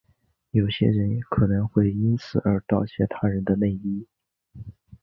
[0.49, 4.07] 某些人可能会因此而窃盗他人的内衣。